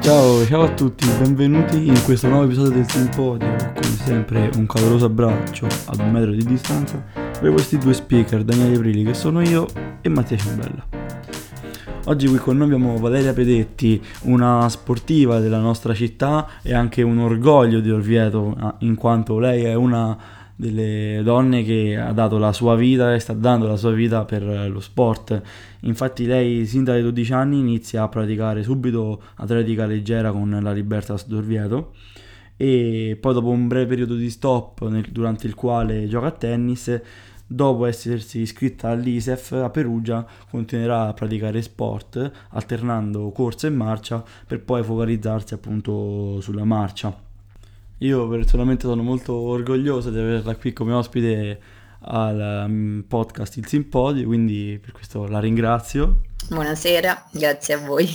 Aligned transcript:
Ciao, 0.00 0.44
ciao 0.46 0.62
a 0.62 0.74
tutti, 0.74 1.08
benvenuti 1.18 1.86
in 1.86 2.02
questo 2.04 2.28
nuovo 2.28 2.44
episodio 2.44 2.70
del 2.70 2.88
Simpodio. 2.88 3.48
Come 3.56 3.96
sempre 4.04 4.50
un 4.56 4.66
caloroso 4.66 5.06
abbraccio 5.06 5.66
ad 5.86 5.98
un 5.98 6.10
metro 6.12 6.30
di 6.30 6.44
distanza 6.44 7.02
per 7.40 7.50
questi 7.50 7.78
due 7.78 7.94
speaker, 7.94 8.44
Daniele 8.44 8.78
Prili 8.78 9.04
che 9.04 9.14
sono 9.14 9.40
io 9.40 9.66
e 10.00 10.08
Mattia 10.08 10.36
Cimbella. 10.36 10.99
Oggi 12.10 12.26
qui 12.26 12.38
con 12.38 12.56
noi 12.56 12.66
abbiamo 12.66 12.98
Valeria 12.98 13.32
Pedetti, 13.32 14.02
una 14.22 14.68
sportiva 14.68 15.38
della 15.38 15.60
nostra 15.60 15.94
città 15.94 16.60
e 16.60 16.74
anche 16.74 17.02
un 17.02 17.18
orgoglio 17.18 17.78
di 17.78 17.88
Orvieto, 17.88 18.56
in 18.78 18.96
quanto 18.96 19.38
lei 19.38 19.62
è 19.62 19.74
una 19.74 20.18
delle 20.56 21.20
donne 21.22 21.62
che 21.62 21.96
ha 21.96 22.10
dato 22.10 22.36
la 22.38 22.52
sua 22.52 22.74
vita 22.74 23.14
e 23.14 23.20
sta 23.20 23.32
dando 23.32 23.68
la 23.68 23.76
sua 23.76 23.92
vita 23.92 24.24
per 24.24 24.42
lo 24.42 24.80
sport. 24.80 25.40
Infatti 25.82 26.26
lei 26.26 26.66
sin 26.66 26.82
dai 26.82 27.00
12 27.00 27.32
anni 27.32 27.60
inizia 27.60 28.02
a 28.02 28.08
praticare 28.08 28.64
subito 28.64 29.22
atletica 29.36 29.86
leggera 29.86 30.32
con 30.32 30.58
la 30.60 30.72
Libertas 30.72 31.28
d'Orvieto 31.28 31.92
e 32.56 33.16
poi 33.20 33.32
dopo 33.32 33.48
un 33.48 33.68
breve 33.68 33.86
periodo 33.86 34.16
di 34.16 34.28
stop 34.28 34.86
nel, 34.88 35.06
durante 35.10 35.46
il 35.46 35.54
quale 35.54 36.08
gioca 36.08 36.26
a 36.26 36.32
tennis, 36.32 37.00
dopo 37.52 37.84
essersi 37.84 38.38
iscritta 38.38 38.90
all'ISEF 38.90 39.52
a 39.52 39.70
Perugia, 39.70 40.24
continuerà 40.48 41.08
a 41.08 41.12
praticare 41.12 41.60
sport 41.62 42.30
alternando 42.50 43.32
corsa 43.32 43.66
e 43.66 43.70
marcia 43.70 44.22
per 44.46 44.62
poi 44.62 44.84
focalizzarsi 44.84 45.54
appunto 45.54 46.40
sulla 46.40 46.62
marcia. 46.62 47.12
Io 47.98 48.28
personalmente 48.28 48.86
sono 48.86 49.02
molto 49.02 49.34
orgoglioso 49.34 50.10
di 50.10 50.18
averla 50.18 50.54
qui 50.54 50.72
come 50.72 50.92
ospite 50.92 51.60
al 52.02 52.66
um, 52.68 53.04
podcast 53.06 53.56
Il 53.56 53.66
Simpodio, 53.66 54.26
quindi 54.26 54.78
per 54.80 54.92
questo 54.92 55.26
la 55.26 55.40
ringrazio. 55.40 56.20
Buonasera, 56.48 57.30
grazie 57.32 57.74
a 57.74 57.78
voi. 57.78 58.08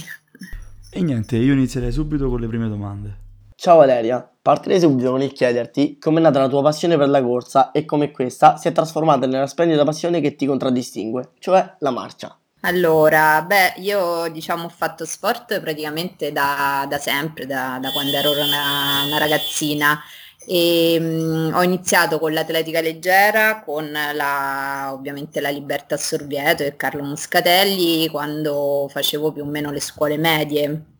E 0.89 1.01
niente, 1.01 1.35
io 1.35 1.51
inizierei 1.51 1.91
subito 1.91 2.29
con 2.29 2.39
le 2.39 2.47
prime 2.47 2.69
domande. 2.69 3.23
Ciao 3.65 3.77
Valeria, 3.77 4.29
partirei 4.43 4.79
subito 4.79 5.09
con 5.09 5.23
il 5.23 5.33
chiederti 5.33 5.97
come 5.97 6.19
è 6.19 6.21
nata 6.21 6.39
la 6.39 6.47
tua 6.47 6.61
passione 6.61 6.97
per 6.97 7.09
la 7.09 7.23
corsa 7.23 7.71
e 7.71 7.83
come 7.83 8.11
questa 8.11 8.57
si 8.57 8.67
è 8.67 8.71
trasformata 8.71 9.25
nella 9.25 9.47
splendida 9.47 9.83
passione 9.83 10.21
che 10.21 10.35
ti 10.35 10.45
contraddistingue, 10.45 11.31
cioè 11.39 11.73
la 11.79 11.89
marcia. 11.89 12.37
Allora, 12.59 13.41
beh, 13.41 13.73
io 13.77 14.27
diciamo 14.31 14.65
ho 14.65 14.69
fatto 14.69 15.03
sport 15.03 15.59
praticamente 15.61 16.31
da, 16.31 16.85
da 16.87 16.99
sempre, 16.99 17.47
da, 17.47 17.79
da, 17.81 17.89
quando 17.89 18.15
ero 18.15 18.33
una, 18.33 19.01
una 19.07 19.17
ragazzina 19.17 19.99
e 20.45 20.99
mh, 20.99 21.53
ho 21.55 21.63
iniziato 21.63 22.19
con 22.19 22.33
l'atletica 22.33 22.81
leggera, 22.81 23.63
con 23.65 23.91
la, 23.91 24.91
ovviamente 24.93 25.41
la 25.41 25.49
Libertà 25.49 25.97
Sorvieto 25.97 26.61
e 26.61 26.75
Carlo 26.75 27.01
Muscatelli 27.01 28.09
quando 28.09 28.87
facevo 28.91 29.31
più 29.31 29.41
o 29.41 29.47
meno 29.47 29.71
le 29.71 29.81
scuole 29.81 30.17
medie 30.17 30.93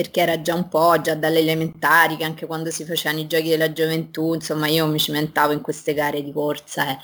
perché 0.00 0.20
era 0.20 0.40
già 0.40 0.54
un 0.54 0.68
po', 0.68 1.00
già 1.00 1.14
dalle 1.14 1.40
elementari, 1.40 2.16
che 2.16 2.24
anche 2.24 2.46
quando 2.46 2.70
si 2.70 2.84
facevano 2.84 3.20
i 3.22 3.26
giochi 3.26 3.48
della 3.50 3.72
gioventù, 3.72 4.34
insomma 4.34 4.66
io 4.68 4.86
mi 4.86 4.98
cimentavo 4.98 5.52
in 5.52 5.60
queste 5.60 5.94
gare 5.94 6.22
di 6.22 6.32
corsa. 6.32 6.90
Eh 6.90 6.98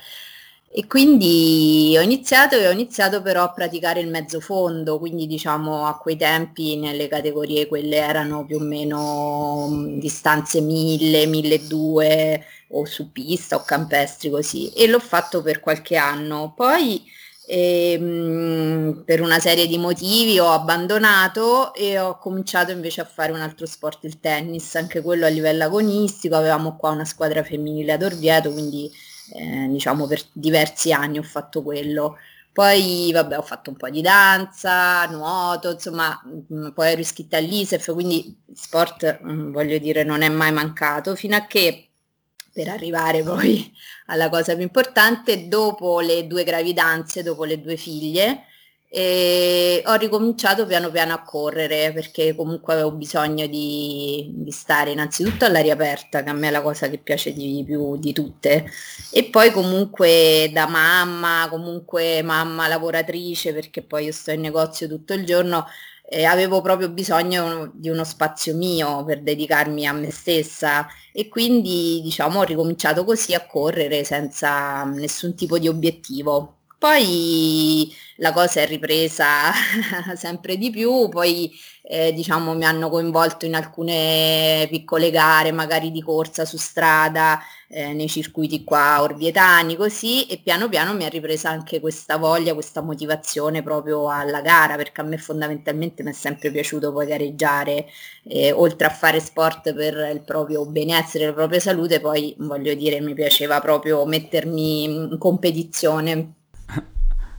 e 0.79 0.87
quindi 0.87 1.95
ho 1.97 2.03
iniziato 2.03 2.55
e 2.57 2.69
ho 2.69 2.71
iniziato 2.71 3.23
però 3.23 3.45
a 3.45 3.51
praticare 3.51 4.01
il 4.01 4.09
mezzo 4.09 4.41
fondo, 4.41 4.99
quindi 4.99 5.27
diciamo 5.27 5.87
a 5.87 5.97
quei 5.97 6.17
tempi 6.17 6.77
nelle 6.77 7.09
categorie 7.09 7.67
quelle 7.67 7.97
erano 7.97 8.45
più 8.45 8.57
o 8.57 8.61
meno 8.61 9.69
mm, 9.71 9.99
distanze 9.99 10.61
1000, 10.61 11.27
1200 11.27 12.45
o 12.73 12.85
su 12.85 13.11
pista 13.11 13.57
o 13.57 13.65
campestri 13.65 14.29
così 14.29 14.71
e 14.73 14.87
l'ho 14.87 14.99
fatto 14.99 15.41
per 15.41 15.61
qualche 15.61 15.97
anno. 15.97 16.53
Poi 16.55 17.03
ehm, 17.47 19.03
per 19.05 19.21
una 19.21 19.39
serie 19.39 19.67
di 19.67 19.79
motivi 19.79 20.39
ho 20.39 20.51
abbandonato 20.51 21.73
e 21.75 21.99
ho 21.99 22.19
cominciato 22.19 22.73
invece 22.73 23.01
a 23.01 23.05
fare 23.05 23.33
un 23.33 23.41
altro 23.41 23.67
sport, 23.67 24.05
il 24.05 24.21
tennis, 24.21 24.75
anche 24.75 25.01
quello 25.01 25.27
a 25.27 25.29
livello 25.29 25.65
agonistico, 25.65 26.35
avevamo 26.37 26.77
qua 26.77 26.91
una 26.91 27.05
squadra 27.05 27.43
femminile 27.43 27.93
ad 27.93 28.03
Orvieto, 28.03 28.53
quindi 28.53 28.91
eh, 29.35 29.67
diciamo 29.69 30.07
per 30.07 30.23
diversi 30.33 30.93
anni 30.93 31.19
ho 31.19 31.23
fatto 31.23 31.63
quello. 31.63 32.17
Poi 32.53 33.11
vabbè 33.13 33.37
ho 33.37 33.43
fatto 33.43 33.69
un 33.71 33.77
po' 33.77 33.91
di 33.91 34.01
danza, 34.01 35.05
nuoto, 35.07 35.73
insomma, 35.73 36.19
mm, 36.53 36.71
poi 36.71 36.91
ero 36.93 37.01
iscritta 37.03 37.37
all'ISEF, 37.37 37.93
quindi 37.93 38.35
sport 38.55 39.21
mm, 39.23 39.53
voglio 39.53 39.77
dire 39.79 40.05
non 40.05 40.23
è 40.23 40.29
mai 40.31 40.53
mancato, 40.53 41.15
fino 41.15 41.37
a 41.37 41.47
che 41.47 41.86
per 42.57 42.69
arrivare 42.69 43.23
poi 43.23 43.71
alla 44.07 44.31
cosa 44.31 44.55
più 44.55 44.63
importante, 44.63 45.47
dopo 45.47 46.01
le 46.01 46.27
due 46.27 46.43
gravidanze, 46.43 47.23
dopo 47.23 47.45
le 47.45 47.61
due 47.61 47.77
figlie, 47.77 48.45
e 48.89 49.83
ho 49.85 49.95
ricominciato 49.97 50.65
piano 50.65 50.91
piano 50.91 51.13
a 51.13 51.23
correre 51.23 51.93
perché 51.93 52.35
comunque 52.35 52.73
avevo 52.73 52.93
bisogno 52.93 53.47
di, 53.47 54.31
di, 54.33 54.51
stare 54.53 54.93
innanzitutto 54.93 55.45
all'aria 55.45 55.75
aperta, 55.75 56.23
che 56.23 56.31
a 56.31 56.33
me 56.33 56.49
è 56.49 56.51
la 56.51 56.63
cosa 56.63 56.89
che 56.89 56.97
piace 56.97 57.35
di 57.35 57.63
più 57.67 57.99
di 57.99 58.15
tutte, 58.15 58.65
e 59.13 59.25
poi 59.25 59.51
comunque 59.51 60.51
da 60.51 60.67
mamma, 60.67 61.49
comunque 61.51 62.23
mamma 62.23 62.69
lavoratrice, 62.69 63.53
perché 63.53 63.83
poi 63.83 64.07
io 64.07 64.13
sto 64.13 64.31
in 64.31 64.41
negozio 64.41 64.89
tutto 64.89 65.13
il 65.13 65.27
giorno, 65.27 65.67
eh, 66.09 66.25
avevo 66.25 66.61
proprio 66.61 66.89
bisogno 66.91 67.71
di 67.75 67.89
uno 67.89 68.05
spazio 68.05 68.55
mio 68.55 69.05
per 69.05 69.23
dedicarmi 69.23 69.87
a 69.87 69.93
me 69.93 70.11
stessa 70.11 70.87
e 71.13 71.29
quindi 71.29 72.01
diciamo 72.03 72.41
ho 72.41 72.43
ricominciato 72.45 73.05
così 73.05 73.35
a 73.35 73.47
correre 73.47 74.05
senza 74.05 74.85
nessun 74.85 75.35
tipo 75.35 75.59
di 75.59 75.69
obiettivo. 75.69 76.56
Poi 76.79 77.91
la 78.17 78.33
cosa 78.33 78.61
è 78.61 78.67
ripresa 78.67 79.51
sempre 80.15 80.57
di 80.57 80.71
più, 80.71 81.09
poi 81.09 81.51
eh, 81.83 82.13
diciamo 82.13 82.55
mi 82.55 82.65
hanno 82.65 82.91
coinvolto 82.91 83.47
in 83.47 83.55
alcune 83.55 84.67
piccole 84.71 85.11
gare, 85.11 85.53
magari 85.53 85.91
di 85.91 86.03
corsa 86.03 86.45
su 86.45 86.57
strada, 86.59 87.41
eh, 87.69 87.93
nei 87.95 88.09
circuiti 88.09 88.63
qua 88.63 89.01
orvietani, 89.03 89.75
così, 89.77 90.27
e 90.27 90.39
piano 90.39 90.69
piano 90.69 90.95
mi 90.95 91.05
è 91.05 91.09
ripresa 91.11 91.49
anche 91.51 91.81
questa 91.81 92.19
voglia, 92.19 92.55
questa 92.55 92.83
motivazione 92.83 93.63
proprio 93.63 94.11
alla 94.11 94.41
gara, 94.43 94.77
perché 94.77 95.01
a 95.01 95.05
me 95.05 95.17
fondamentalmente 95.19 96.03
mi 96.03 96.11
è 96.11 96.13
sempre 96.13 96.51
piaciuto 96.51 96.93
poi 96.93 97.07
gareggiare, 97.07 97.87
eh, 98.25 98.53
oltre 98.53 98.87
a 98.87 98.91
fare 98.91 99.21
sport 99.21 99.73
per 99.75 99.95
il 100.13 100.23
proprio 100.23 100.65
benessere, 100.67 101.27
la 101.27 101.33
propria 101.33 101.61
salute, 101.61 102.01
poi 102.01 102.35
voglio 102.39 102.75
dire 102.75 103.01
mi 103.01 103.15
piaceva 103.15 103.61
proprio 103.61 104.05
mettermi 104.05 104.85
in 104.85 105.17
competizione 105.19 106.33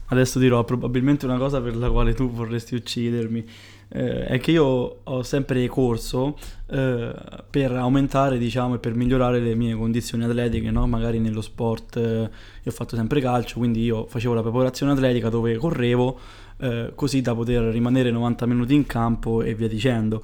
adesso 0.08 0.38
dirò 0.38 0.64
probabilmente 0.64 1.24
una 1.26 1.38
cosa 1.38 1.60
per 1.60 1.76
la 1.76 1.90
quale 1.90 2.14
tu 2.14 2.30
vorresti 2.30 2.74
uccidermi. 2.74 3.44
Eh, 3.90 4.26
è 4.26 4.38
che 4.38 4.50
io 4.50 4.98
ho 5.02 5.22
sempre 5.22 5.66
corso 5.66 6.36
eh, 6.66 7.14
per 7.48 7.72
aumentare 7.72 8.36
diciamo 8.36 8.74
e 8.74 8.78
per 8.78 8.94
migliorare 8.94 9.40
le 9.40 9.54
mie 9.54 9.74
condizioni 9.74 10.24
atletiche 10.24 10.70
no? 10.70 10.86
magari 10.86 11.18
nello 11.18 11.40
sport 11.40 11.96
eh, 11.96 12.00
io 12.02 12.30
ho 12.66 12.70
fatto 12.70 12.96
sempre 12.96 13.22
calcio 13.22 13.56
quindi 13.56 13.82
io 13.82 14.04
facevo 14.04 14.34
la 14.34 14.42
preparazione 14.42 14.92
atletica 14.92 15.30
dove 15.30 15.56
correvo 15.56 16.18
eh, 16.58 16.92
così 16.94 17.22
da 17.22 17.34
poter 17.34 17.62
rimanere 17.62 18.10
90 18.10 18.44
minuti 18.44 18.74
in 18.74 18.84
campo 18.84 19.40
e 19.40 19.54
via 19.54 19.68
dicendo 19.68 20.22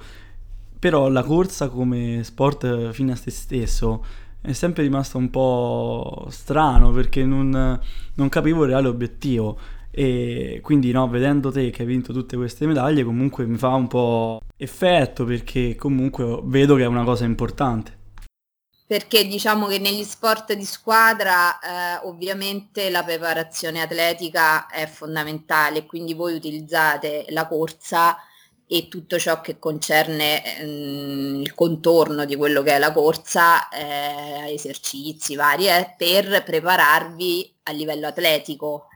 però 0.78 1.09
la 1.09 1.22
corsa 1.22 1.69
come 1.71 2.21
sport 2.22 2.91
fine 2.91 3.12
a 3.12 3.16
se 3.16 3.31
stesso 3.31 4.05
è 4.47 4.53
sempre 4.53 4.82
rimasto 4.82 5.16
un 5.16 5.31
po' 5.31 6.27
strano 6.28 6.93
perché 6.93 7.25
non, 7.25 7.81
non 8.15 8.28
capivo 8.28 8.65
il 8.65 8.71
reale 8.71 8.88
obiettivo 8.88 9.59
e 9.91 10.60
quindi 10.62 10.93
no, 10.93 11.09
vedendo 11.09 11.50
te 11.50 11.71
che 11.71 11.81
hai 11.81 11.88
vinto 11.88 12.12
tutte 12.12 12.37
queste 12.37 12.66
medaglie 12.66 13.04
comunque 13.04 13.47
mi 13.47 13.56
fa 13.56 13.69
un 13.69 13.87
po' 13.87 14.43
effetto 14.59 15.25
perché 15.25 15.77
comunque 15.77 16.41
vedo 16.44 16.75
che 16.77 16.83
è 16.83 16.87
una 16.87 17.04
cosa 17.04 17.24
importante. 17.24 18.03
Perché 18.86 19.27
diciamo 19.27 19.66
che 19.66 19.78
negli 19.78 20.04
sport 20.04 20.53
di 20.53 20.65
squadra 20.66 21.59
eh, 21.59 22.07
ovviamente 22.07 22.91
la 22.91 23.03
preparazione 23.03 23.80
atletica 23.80 24.66
è 24.66 24.86
fondamentale, 24.86 25.86
quindi 25.86 26.13
voi 26.13 26.34
utilizzate 26.34 27.24
la 27.30 27.47
corsa 27.47 28.15
e 28.66 28.89
tutto 28.89 29.19
ciò 29.19 29.41
che 29.41 29.59
concerne 29.59 30.59
ehm, 30.59 31.41
il 31.41 31.55
contorno 31.55 32.25
di 32.25 32.34
quello 32.37 32.63
che 32.63 32.72
è 32.72 32.78
la 32.78 32.93
corsa, 32.93 33.69
eh, 33.69 34.53
esercizi 34.53 35.37
vari, 35.37 35.69
eh, 35.69 35.95
per 35.97 36.43
prepararvi 36.45 37.57
a 37.65 37.72
livello 37.72 38.07
atletico, 38.07 38.89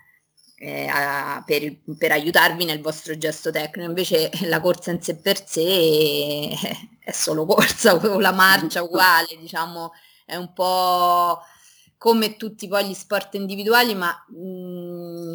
eh, 0.57 0.87
a, 0.87 1.43
per, 1.47 1.77
per, 1.97 2.13
aiutarvi 2.13 2.65
nel 2.65 2.81
vostro 2.81 3.17
gesto 3.17 3.51
tecnico. 3.51 3.89
Invece 3.89 4.31
la 4.49 4.61
corsa 4.61 4.91
in 4.91 5.03
sé 5.03 5.17
per 5.17 5.47
sé 5.47 6.51
è, 6.61 7.11
è 7.11 7.13
solo 7.13 7.45
corsa, 7.45 7.95
o 7.97 8.21
la 8.21 8.33
marcia 8.33 8.83
uguale, 8.83 9.37
diciamo, 9.39 9.93
è 10.25 10.37
un 10.37 10.53
po' 10.53 11.41
come 11.99 12.37
tutti 12.37 12.69
poi 12.69 12.87
gli 12.87 12.95
sport 12.95 13.35
individuali, 13.35 13.95
ma 13.95 14.25
mh, 14.29 14.39
mm, 14.39 14.88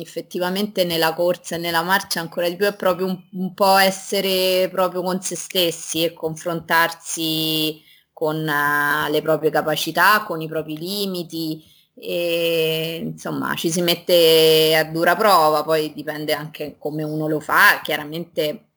effettivamente 0.03 0.83
nella 0.83 1.13
corsa 1.13 1.55
e 1.55 1.57
nella 1.57 1.81
marcia 1.81 2.19
ancora 2.19 2.47
di 2.47 2.55
più 2.55 2.65
è 2.67 2.75
proprio 2.75 3.07
un, 3.07 3.19
un 3.31 3.53
po' 3.53 3.77
essere 3.77 4.69
proprio 4.69 5.01
con 5.01 5.21
se 5.21 5.35
stessi 5.35 6.03
e 6.03 6.13
confrontarsi 6.13 7.81
con 8.13 8.37
uh, 8.37 9.11
le 9.11 9.21
proprie 9.21 9.49
capacità, 9.49 10.23
con 10.25 10.41
i 10.41 10.47
propri 10.47 10.77
limiti 10.77 11.63
e 11.95 13.01
insomma 13.03 13.53
ci 13.55 13.71
si 13.71 13.81
mette 13.81 14.75
a 14.75 14.83
dura 14.85 15.15
prova, 15.15 15.63
poi 15.63 15.93
dipende 15.93 16.33
anche 16.33 16.75
come 16.77 17.03
uno 17.03 17.27
lo 17.27 17.39
fa, 17.39 17.81
chiaramente 17.83 18.67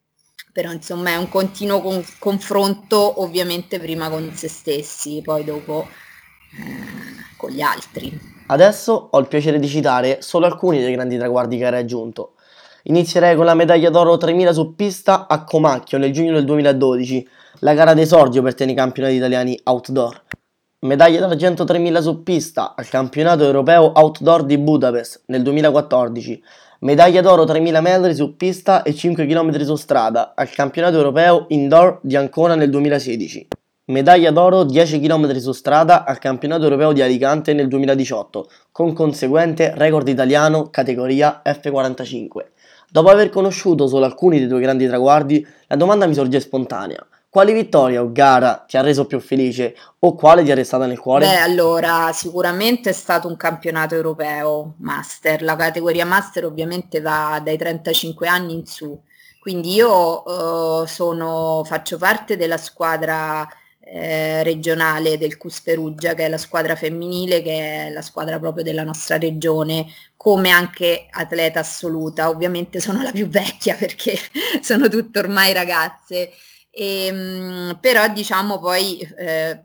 però 0.51 0.71
insomma 0.71 1.11
è 1.11 1.17
un 1.17 1.29
continuo 1.29 1.81
con- 1.81 2.03
confronto 2.17 3.21
ovviamente 3.21 3.79
prima 3.79 4.09
con 4.09 4.33
se 4.35 4.47
stessi, 4.47 5.21
poi 5.23 5.43
dopo 5.43 5.87
eh, 6.59 6.76
con 7.37 7.51
gli 7.51 7.61
altri. 7.61 8.35
Adesso 8.47 9.09
ho 9.11 9.19
il 9.19 9.27
piacere 9.27 9.59
di 9.59 9.67
citare 9.67 10.17
solo 10.21 10.45
alcuni 10.45 10.79
dei 10.79 10.91
grandi 10.93 11.17
traguardi 11.17 11.57
che 11.57 11.65
ha 11.65 11.69
raggiunto. 11.69 12.33
Inizierei 12.83 13.35
con 13.35 13.45
la 13.45 13.53
medaglia 13.53 13.89
d'oro 13.89 14.17
3000 14.17 14.53
su 14.53 14.73
pista 14.73 15.27
a 15.27 15.43
Comacchio 15.43 15.97
nel 15.97 16.13
giugno 16.13 16.33
del 16.33 16.45
2012, 16.45 17.27
la 17.59 17.73
gara 17.73 17.93
d'esordio 17.93 18.41
per 18.41 18.55
tenere 18.55 18.77
i 18.77 18.79
campionati 18.79 19.15
italiani 19.15 19.59
outdoor. 19.63 20.23
Medaglia 20.79 21.19
d'argento 21.19 21.63
3000 21.63 22.01
su 22.01 22.23
pista 22.23 22.75
al 22.75 22.87
campionato 22.87 23.43
europeo 23.43 23.91
outdoor 23.93 24.45
di 24.45 24.57
Budapest 24.57 25.23
nel 25.25 25.41
2014. 25.41 26.43
Medaglia 26.79 27.21
d'oro 27.21 27.43
3000 27.43 27.81
metri 27.81 28.13
su 28.13 28.37
pista 28.37 28.83
e 28.83 28.93
5 28.93 29.25
km 29.25 29.59
su 29.63 29.75
strada 29.75 30.33
al 30.35 30.49
campionato 30.51 30.95
europeo 30.95 31.45
indoor 31.49 31.99
di 32.03 32.15
Ancona 32.15 32.55
nel 32.55 32.69
2016. 32.69 33.47
Medaglia 33.89 34.31
d'oro 34.31 34.65
10 34.65 34.99
km 34.99 35.33
su 35.37 35.53
strada 35.53 36.03
al 36.03 36.19
campionato 36.19 36.63
europeo 36.63 36.91
di 36.91 37.01
Alicante 37.01 37.53
nel 37.53 37.69
2018, 37.69 38.49
con 38.69 38.91
conseguente 38.91 39.71
record 39.75 40.05
italiano 40.09 40.69
categoria 40.69 41.41
F45. 41.41 42.27
Dopo 42.91 43.09
aver 43.09 43.29
conosciuto 43.29 43.87
solo 43.87 44.03
alcuni 44.03 44.39
dei 44.39 44.49
tuoi 44.49 44.59
grandi 44.59 44.87
traguardi, 44.87 45.47
la 45.67 45.77
domanda 45.77 46.05
mi 46.05 46.13
sorge 46.13 46.41
spontanea. 46.41 47.07
Quale 47.29 47.53
vittoria 47.53 48.01
o 48.01 48.11
gara 48.11 48.65
ti 48.67 48.75
ha 48.75 48.81
reso 48.81 49.05
più 49.05 49.21
felice 49.21 49.73
o 49.99 50.15
quale 50.15 50.43
ti 50.43 50.51
è 50.51 50.55
restata 50.55 50.85
nel 50.85 50.99
cuore? 50.99 51.25
Beh, 51.25 51.37
allora, 51.37 52.11
sicuramente 52.11 52.89
è 52.89 52.93
stato 52.93 53.29
un 53.29 53.37
campionato 53.37 53.95
europeo 53.95 54.73
master. 54.79 55.41
La 55.43 55.55
categoria 55.55 56.05
master 56.05 56.43
ovviamente 56.43 56.99
va 56.99 57.39
dai 57.41 57.57
35 57.57 58.27
anni 58.27 58.53
in 58.53 58.65
su. 58.65 59.01
Quindi 59.39 59.75
io 59.75 60.23
uh, 60.25 60.85
sono, 60.85 61.63
faccio 61.63 61.97
parte 61.97 62.35
della 62.35 62.57
squadra 62.57 63.47
eh, 63.89 64.43
regionale 64.43 65.17
del 65.17 65.37
Cus 65.37 65.61
Perugia, 65.61 66.13
che 66.13 66.25
è 66.25 66.29
la 66.29 66.37
squadra 66.37 66.75
femminile, 66.75 67.41
che 67.41 67.87
è 67.87 67.89
la 67.89 68.01
squadra 68.01 68.37
proprio 68.39 68.63
della 68.63 68.83
nostra 68.83 69.17
regione, 69.17 69.85
come 70.17 70.49
anche 70.49 71.07
atleta 71.09 71.61
assoluta. 71.61 72.29
Ovviamente 72.29 72.79
sono 72.79 73.01
la 73.01 73.11
più 73.11 73.27
vecchia 73.27 73.75
perché 73.79 74.17
sono 74.61 74.89
tutte 74.89 75.19
ormai 75.19 75.53
ragazze. 75.53 76.31
E, 76.69 77.05
ehm, 77.05 77.77
però 77.81 78.07
diciamo 78.09 78.59
poi 78.59 78.99
eh, 79.17 79.63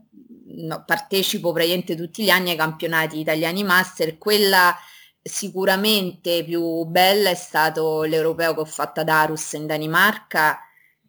no, 0.55 0.85
partecipo 0.87 1.53
praticamente 1.53 1.97
tutti 1.97 2.23
gli 2.23 2.31
anni 2.31 2.51
ai 2.51 2.57
campionati 2.57 3.19
italiani 3.19 3.65
master, 3.65 4.19
quella 4.19 4.75
sicuramente 5.21 6.45
più 6.45 6.85
bella 6.85 7.31
è 7.31 7.35
stato 7.35 8.03
l'europeo 8.03 8.55
che 8.55 8.61
ho 8.61 8.65
fatto 8.65 9.01
ad 9.01 9.09
Arus 9.09 9.53
in 9.53 9.67
Danimarca 9.67 10.59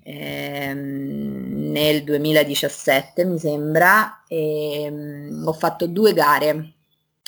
ehm, 0.03 1.52
nel 1.73 2.03
2017 2.03 3.25
mi 3.25 3.39
sembra 3.39 4.23
e, 4.27 4.83
ehm, 4.83 5.43
ho 5.45 5.53
fatto 5.53 5.87
due 5.87 6.13
gare 6.13 6.73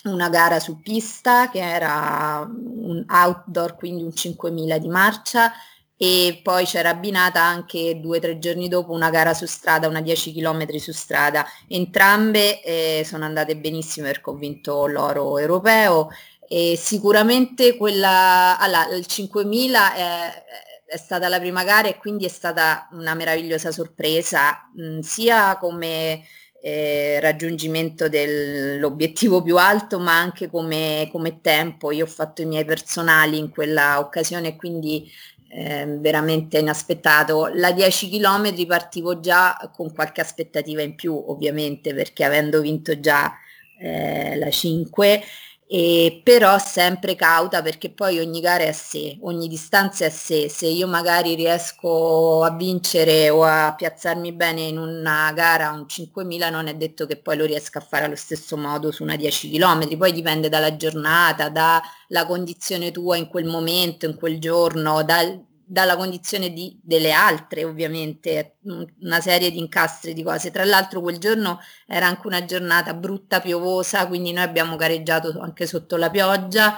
una 0.04 0.30
gara 0.30 0.60
su 0.60 0.82
pista 0.82 1.50
che 1.50 1.60
era 1.60 2.48
un 2.48 3.04
outdoor 3.08 3.76
quindi 3.76 4.04
un 4.04 4.14
5000 4.14 4.78
di 4.78 4.88
marcia 4.88 5.52
e 5.98 6.42
poi 6.44 6.66
c'era 6.66 6.90
abbinata 6.90 7.42
anche 7.42 8.00
due 8.00 8.18
o 8.18 8.22
tre 8.22 8.38
giorni 8.38 8.68
dopo 8.68 8.92
una 8.92 9.10
gara 9.10 9.34
su 9.34 9.46
strada, 9.46 9.88
una 9.88 10.02
10 10.02 10.34
km 10.34 10.76
su 10.76 10.92
strada. 10.92 11.46
Entrambe 11.70 12.62
eh, 12.62 13.04
sono 13.06 13.24
andate 13.24 13.56
benissimo 13.56 14.08
perché 14.08 14.30
ho 14.30 14.34
vinto 14.34 14.88
l'oro 14.88 15.40
europeo 15.40 16.10
e 16.48 16.76
sicuramente 16.78 17.78
quella, 17.78 18.58
allora, 18.60 18.94
il 18.94 19.06
5000 19.06 19.96
è, 19.96 20.44
è 20.86 20.98
stata 20.98 21.28
la 21.28 21.40
prima 21.40 21.64
gara 21.64 21.88
e 21.88 21.98
quindi 21.98 22.26
è 22.26 22.30
stata 22.30 22.88
una 22.92 23.14
meravigliosa 23.16 23.72
sorpresa, 23.72 24.70
mh, 24.76 25.00
sia 25.00 25.58
come 25.58 26.24
eh, 26.62 27.20
raggiungimento 27.20 28.10
dell'obiettivo 28.10 29.42
più 29.42 29.58
alto, 29.58 30.00
ma 30.00 30.18
anche 30.18 30.50
come, 30.50 31.10
come 31.12 31.42
tempo. 31.42 31.92
Io 31.92 32.06
ho 32.06 32.08
fatto 32.08 32.42
i 32.42 32.46
miei 32.46 32.66
personali 32.66 33.38
in 33.38 33.50
quella 33.50 34.00
occasione 34.00 34.56
quindi 34.56 35.10
eh, 35.50 35.86
veramente 36.00 36.60
inaspettato. 36.60 37.48
La 37.54 37.72
10 37.72 38.10
km 38.10 38.66
partivo 38.66 39.20
già 39.20 39.58
con 39.74 39.94
qualche 39.94 40.22
aspettativa 40.22 40.82
in 40.82 40.96
più, 40.96 41.14
ovviamente, 41.28 41.94
perché 41.94 42.24
avendo 42.24 42.62
vinto 42.62 43.00
già 43.00 43.34
eh, 43.80 44.36
la 44.38 44.50
5, 44.50 45.24
e 45.68 46.22
però 46.24 46.60
sempre 46.60 47.16
cauta 47.16 47.64
perché 47.64 47.90
poi 47.90 48.20
ogni 48.20 48.40
gara 48.40 48.64
è 48.64 48.68
a 48.68 48.74
sé, 48.74 49.18
ogni 49.22 49.48
distanza 49.48 50.06
è 50.06 50.08
a 50.08 50.12
sé. 50.12 50.48
Se 50.48 50.68
io 50.68 50.88
magari 50.88 51.34
riesco 51.34 52.44
a 52.44 52.52
vincere 52.52 53.30
o 53.30 53.44
a 53.44 53.74
piazzarmi 53.76 54.32
bene 54.34 54.62
in 54.62 54.78
una 54.78 55.32
gara 55.34 55.72
un 55.72 55.88
5000 55.88 56.50
non 56.52 56.68
è 56.68 56.76
detto 56.76 57.06
che 57.08 57.18
poi 57.18 57.38
lo 57.38 57.46
riesca 57.46 57.80
a 57.80 57.82
fare 57.82 58.06
allo 58.06 58.16
stesso 58.16 58.58
modo 58.58 58.92
su 58.92 59.04
una 59.04 59.16
10 59.16 59.50
km, 59.50 59.98
poi 59.98 60.12
dipende 60.12 60.50
dalla 60.50 60.76
giornata, 60.76 61.50
dalla 61.50 62.26
condizione 62.28 62.92
tua 62.92 63.18
in 63.18 63.28
quel 63.28 63.46
momento, 63.46 64.06
in 64.06 64.16
quel 64.16 64.40
giorno, 64.40 65.04
dal, 65.04 65.44
dalla 65.66 65.96
condizione 65.96 66.52
di, 66.54 66.80
delle 66.82 67.12
altre 67.12 67.64
ovviamente, 67.64 68.58
una 69.02 69.20
serie 69.22 69.52
di 69.52 69.60
incastri 69.60 70.14
di 70.14 70.24
cose. 70.24 70.52
Tra 70.52 70.64
l'altro 70.64 71.02
quel 71.02 71.18
giorno 71.18 71.60
era 71.88 72.08
anche 72.08 72.28
una 72.28 72.46
giornata 72.46 72.94
brutta, 72.94 73.42
piovosa, 73.42 74.08
quindi 74.08 74.32
noi 74.32 74.44
abbiamo 74.44 74.76
gareggiato 74.76 75.40
anche 75.40 75.66
sotto 75.66 75.98
la 75.98 76.10
pioggia, 76.10 76.78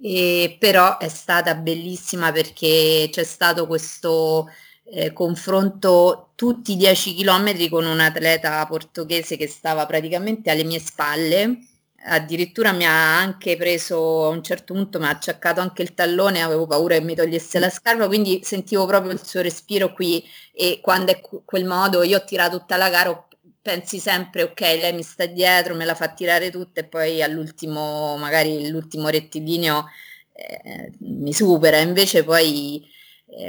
e, 0.00 0.56
però 0.58 0.98
è 0.98 1.08
stata 1.08 1.54
bellissima 1.54 2.32
perché 2.32 3.08
c'è 3.10 3.24
stato 3.24 3.66
questo 3.66 4.48
eh, 4.84 5.12
confronto 5.12 6.32
tutti 6.34 6.72
i 6.72 6.76
10 6.76 7.14
km 7.14 7.68
con 7.68 7.86
un 7.86 8.00
atleta 8.00 8.66
portoghese 8.66 9.36
che 9.36 9.48
stava 9.48 9.86
praticamente 9.86 10.50
alle 10.50 10.64
mie 10.64 10.78
spalle 10.78 11.58
addirittura 12.06 12.72
mi 12.72 12.84
ha 12.86 13.18
anche 13.18 13.56
preso 13.56 14.26
a 14.26 14.28
un 14.28 14.42
certo 14.42 14.74
punto, 14.74 14.98
mi 14.98 15.06
ha 15.06 15.10
acciaccato 15.10 15.60
anche 15.60 15.82
il 15.82 15.94
tallone, 15.94 16.42
avevo 16.42 16.66
paura 16.66 16.96
che 16.96 17.02
mi 17.04 17.14
togliesse 17.14 17.58
la 17.58 17.70
scarpa, 17.70 18.06
quindi 18.06 18.40
sentivo 18.42 18.86
proprio 18.86 19.12
il 19.12 19.24
suo 19.24 19.40
respiro 19.42 19.92
qui 19.92 20.22
e 20.52 20.80
quando 20.82 21.12
è 21.12 21.20
quel 21.44 21.64
modo 21.64 22.02
io 22.02 22.18
ho 22.18 22.24
tirato 22.24 22.58
tutta 22.58 22.76
la 22.76 22.90
gara, 22.90 23.26
pensi 23.62 23.98
sempre 23.98 24.42
ok, 24.42 24.60
lei 24.60 24.92
mi 24.92 25.02
sta 25.02 25.26
dietro, 25.26 25.74
me 25.74 25.84
la 25.84 25.94
fa 25.94 26.08
tirare 26.12 26.50
tutta 26.50 26.80
e 26.80 26.84
poi 26.84 27.22
all'ultimo, 27.22 28.16
magari 28.18 28.68
l'ultimo 28.68 29.08
rettilineo 29.08 29.86
eh, 30.32 30.92
mi 31.00 31.32
supera, 31.32 31.78
invece 31.78 32.24
poi 32.24 32.86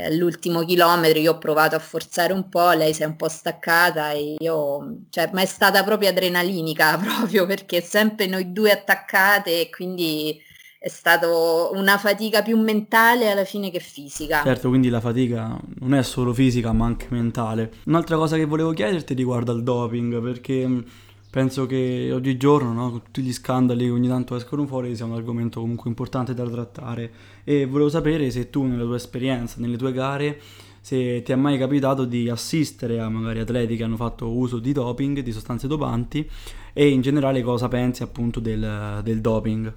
all'ultimo 0.06 0.64
chilometro 0.64 1.20
io 1.20 1.34
ho 1.34 1.38
provato 1.38 1.76
a 1.76 1.80
forzare 1.80 2.34
un 2.34 2.50
po', 2.50 2.72
lei 2.72 2.94
si 2.94 3.04
è 3.04 3.06
un 3.06 3.16
po' 3.16 3.30
staccata 3.30 4.12
e 4.12 4.36
io, 4.40 4.98
cioè, 5.10 5.30
ma 5.34 5.42
è 5.42 5.46
stata 5.46 5.84
proprio 5.84 6.10
adrenalinica 6.10 6.98
proprio 7.04 7.46
perché 7.46 7.82
sempre 7.82 8.28
noi 8.28 8.52
due 8.52 8.72
attaccate 8.72 9.62
e 9.62 9.70
quindi 9.70 10.42
è 10.80 10.90
stata 10.90 11.28
una 11.72 11.98
fatica 11.98 12.44
più 12.44 12.60
mentale 12.60 13.32
alla 13.32 13.44
fine 13.44 13.72
che 13.72 13.80
fisica. 13.80 14.44
Certo, 14.44 14.70
quindi 14.70 14.90
la 14.90 15.00
fatica 15.00 15.60
non 15.80 15.96
è 15.96 16.04
solo 16.04 16.32
fisica 16.32 16.74
ma 16.74 16.86
anche 16.86 17.08
mentale. 17.10 17.72
Un'altra 17.86 18.18
cosa 18.18 18.36
che 18.36 18.46
volevo 18.46 18.72
chiederti 18.72 19.16
riguarda 19.16 19.52
il 19.52 19.64
doping 19.64 20.22
perché 20.22 20.84
penso 21.36 21.66
che 21.66 22.12
oggigiorno, 22.14 22.72
no, 22.72 22.92
con 22.92 23.02
tutti 23.04 23.22
gli 23.22 23.34
scandali 23.34 23.84
che 23.84 23.92
ogni 23.92 24.08
tanto 24.08 24.38
escono 24.38 24.66
fuori, 24.66 24.96
sia 24.96 25.04
un 25.04 25.16
argomento 25.16 25.60
comunque 25.60 25.90
importante 25.90 26.34
da 26.34 26.50
trattare. 26.50 27.12
E 27.44 27.66
volevo 27.66 27.90
sapere 27.90 28.32
se 28.32 28.50
tu, 28.50 28.64
nella 28.64 28.86
tua 28.86 28.96
esperienza, 28.96 29.58
nelle 29.60 29.76
tue 29.76 29.92
gare, 29.92 30.40
se 30.80 31.24
ti 31.24 31.34
è 31.34 31.36
mai 31.36 31.58
capitato 31.58 32.06
di 32.06 32.30
assistere 32.30 33.02
a 33.02 33.10
magari 33.10 33.42
atleti 33.42 33.76
che 33.76 33.84
hanno 33.84 33.98
fatto 33.98 34.30
uso 34.30 34.60
di 34.60 34.72
doping, 34.72 35.20
di 35.20 35.34
sostanze 35.34 35.68
dopanti, 35.68 36.26
e 36.72 36.88
in 36.88 37.02
generale 37.02 37.42
cosa 37.42 37.68
pensi 37.68 38.02
appunto 38.02 38.40
del, 38.40 39.02
del 39.04 39.20
doping. 39.20 39.74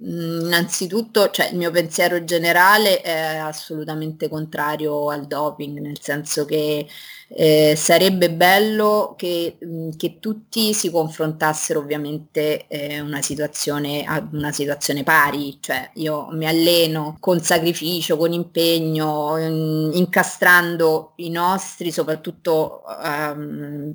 Mm, 0.00 0.46
innanzitutto, 0.46 1.28
cioè, 1.30 1.50
il 1.50 1.56
mio 1.56 1.72
pensiero 1.72 2.22
generale 2.22 3.00
è 3.00 3.36
assolutamente 3.36 4.28
contrario 4.28 5.10
al 5.10 5.26
doping, 5.26 5.80
nel 5.80 6.00
senso 6.00 6.44
che 6.44 6.86
eh, 7.28 7.74
sarebbe 7.76 8.30
bello 8.30 9.14
che, 9.16 9.56
che, 9.96 10.18
tutti 10.20 10.74
si 10.74 10.90
confrontassero 10.90 11.80
ovviamente 11.80 12.66
eh, 12.68 13.00
una 13.00 13.22
situazione, 13.22 14.04
una 14.32 14.52
situazione 14.52 15.02
pari, 15.02 15.58
cioè 15.60 15.90
io 15.94 16.28
mi 16.32 16.46
alleno 16.46 17.16
con 17.20 17.40
sacrificio, 17.40 18.16
con 18.16 18.32
impegno, 18.32 19.36
incastrando 19.38 21.12
i 21.16 21.30
nostri, 21.30 21.90
soprattutto 21.90 22.82
um, 23.02 23.94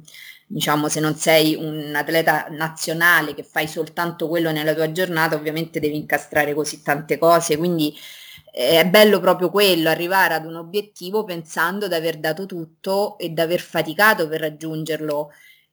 diciamo 0.52 0.90
se 0.90 1.00
non 1.00 1.16
sei 1.16 1.56
un 1.56 1.94
atleta 1.94 2.48
nazionale 2.50 3.36
che 3.36 3.44
fai 3.44 3.68
soltanto 3.68 4.28
quello 4.28 4.52
nella 4.52 4.74
tua 4.74 4.92
giornata, 4.92 5.36
ovviamente 5.36 5.80
devi 5.80 5.96
incastrare 5.96 6.54
così 6.56 6.82
tante 6.82 7.20
cose, 7.20 7.58
quindi 7.58 7.96
è 8.60 8.86
bello 8.90 9.22
proprio 9.22 9.50
quello, 9.50 9.88
arrivare 9.88 10.34
ad 10.34 10.46
un 10.46 10.56
obiettivo 10.56 11.24
pensando 11.24 11.88
di 11.88 11.94
aver 11.94 12.18
dato 12.20 12.46
tutto 12.46 13.18
e 13.18 13.32
di 13.32 13.40
aver 13.40 13.62
faticato 13.62 14.28
per 14.28 14.42
raggiungerlo. 14.42 15.32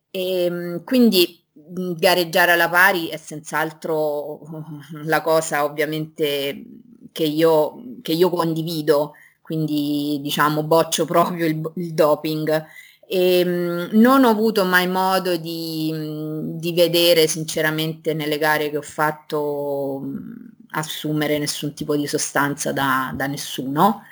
E, 0.08 0.44
ehm, 0.44 0.84
quindi 0.84 1.42
gareggiare 1.52 2.52
alla 2.52 2.68
pari 2.68 3.08
è 3.08 3.16
senz'altro 3.16 4.40
la 5.04 5.20
cosa 5.20 5.64
ovviamente 5.64 6.64
che 7.10 7.24
io, 7.24 7.74
che 8.02 8.12
io 8.12 8.30
condivido, 8.30 9.14
quindi 9.42 10.20
diciamo 10.22 10.62
boccio 10.62 11.06
proprio 11.06 11.46
il, 11.46 11.60
il 11.76 11.92
doping. 11.92 12.64
E, 13.08 13.88
non 13.92 14.24
ho 14.24 14.28
avuto 14.28 14.64
mai 14.64 14.86
modo 14.86 15.36
di, 15.36 15.92
di 16.54 16.72
vedere 16.72 17.26
sinceramente 17.26 18.14
nelle 18.14 18.38
gare 18.38 18.70
che 18.70 18.76
ho 18.76 18.82
fatto 18.82 20.02
assumere 20.76 21.38
nessun 21.38 21.74
tipo 21.74 21.96
di 21.96 22.06
sostanza 22.06 22.72
da, 22.72 23.12
da 23.14 23.26
nessuno. 23.26 24.02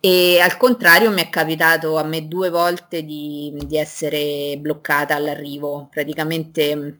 E 0.00 0.38
al 0.40 0.56
contrario 0.56 1.10
mi 1.10 1.22
è 1.22 1.28
capitato 1.28 1.96
a 1.98 2.04
me 2.04 2.28
due 2.28 2.50
volte 2.50 3.04
di, 3.04 3.52
di 3.66 3.76
essere 3.76 4.56
bloccata 4.58 5.14
all'arrivo, 5.14 5.88
praticamente 5.90 6.98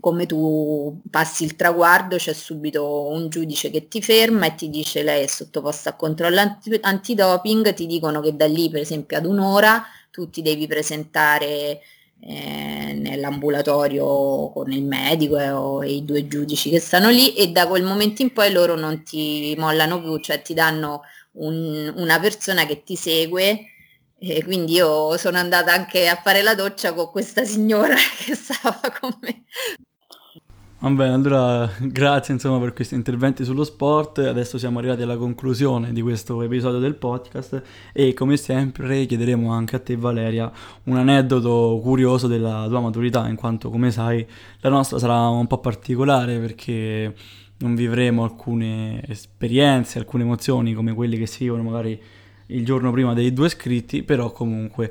come 0.00 0.24
tu 0.24 1.00
passi 1.10 1.44
il 1.44 1.56
traguardo 1.56 2.16
c'è 2.16 2.32
subito 2.32 3.08
un 3.08 3.28
giudice 3.28 3.70
che 3.70 3.86
ti 3.86 4.00
ferma 4.00 4.46
e 4.46 4.54
ti 4.54 4.70
dice 4.70 5.02
lei 5.02 5.24
è 5.24 5.26
sottoposta 5.26 5.90
a 5.90 5.96
controllo 5.96 6.40
antidoping, 6.80 7.74
ti 7.74 7.86
dicono 7.86 8.20
che 8.20 8.34
da 8.34 8.46
lì 8.46 8.70
per 8.70 8.80
esempio 8.80 9.18
ad 9.18 9.26
un'ora 9.26 9.84
tu 10.10 10.30
ti 10.30 10.40
devi 10.40 10.66
presentare 10.66 11.80
eh, 12.20 12.92
nell'ambulatorio 12.94 14.50
con 14.50 14.70
il 14.72 14.84
medico 14.84 15.38
e, 15.38 15.50
o, 15.50 15.82
i 15.82 16.04
due 16.04 16.26
giudici 16.26 16.70
che 16.70 16.80
stanno 16.80 17.08
lì 17.08 17.34
e 17.34 17.48
da 17.48 17.66
quel 17.66 17.82
momento 17.82 18.22
in 18.22 18.32
poi 18.32 18.52
loro 18.52 18.76
non 18.76 19.02
ti 19.02 19.54
mollano 19.58 20.00
più, 20.00 20.18
cioè 20.18 20.42
ti 20.42 20.54
danno 20.54 21.02
un, 21.32 21.92
una 21.96 22.20
persona 22.20 22.66
che 22.66 22.82
ti 22.82 22.96
segue. 22.96 23.64
E 24.22 24.44
quindi 24.44 24.74
io 24.74 25.16
sono 25.16 25.38
andata 25.38 25.72
anche 25.72 26.06
a 26.08 26.20
fare 26.22 26.42
la 26.42 26.54
doccia 26.54 26.92
con 26.92 27.10
questa 27.10 27.44
signora 27.44 27.94
che 28.24 28.34
stava 28.34 28.80
con 29.00 29.16
me 29.22 29.44
Va 30.82 30.88
bene, 30.88 31.12
allora 31.12 31.70
grazie 31.78 32.32
insomma 32.32 32.58
per 32.58 32.72
questi 32.72 32.94
interventi 32.94 33.44
sullo 33.44 33.64
sport. 33.64 34.16
Adesso 34.20 34.56
siamo 34.56 34.78
arrivati 34.78 35.02
alla 35.02 35.18
conclusione 35.18 35.92
di 35.92 36.00
questo 36.00 36.40
episodio 36.40 36.78
del 36.78 36.94
podcast 36.94 37.62
e 37.92 38.14
come 38.14 38.38
sempre 38.38 39.04
chiederemo 39.04 39.52
anche 39.52 39.76
a 39.76 39.78
te 39.78 39.94
Valeria 39.96 40.50
un 40.84 40.96
aneddoto 40.96 41.78
curioso 41.82 42.28
della 42.28 42.64
tua 42.66 42.80
maturità, 42.80 43.28
in 43.28 43.36
quanto 43.36 43.68
come 43.68 43.90
sai 43.90 44.26
la 44.60 44.70
nostra 44.70 44.98
sarà 44.98 45.28
un 45.28 45.46
po' 45.46 45.58
particolare 45.58 46.38
perché 46.38 47.14
non 47.58 47.74
vivremo 47.74 48.24
alcune 48.24 49.06
esperienze, 49.06 49.98
alcune 49.98 50.22
emozioni 50.22 50.72
come 50.72 50.94
quelle 50.94 51.18
che 51.18 51.26
si 51.26 51.44
vivono 51.44 51.62
magari 51.62 52.00
il 52.46 52.64
giorno 52.64 52.90
prima 52.90 53.12
dei 53.12 53.34
due 53.34 53.48
iscritti, 53.48 54.02
però 54.02 54.32
comunque 54.32 54.90